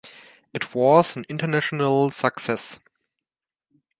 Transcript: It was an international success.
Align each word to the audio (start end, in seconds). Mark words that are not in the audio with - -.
It 0.51 0.73
was 0.73 1.15
an 1.15 1.27
international 1.29 2.09
success. 2.09 2.79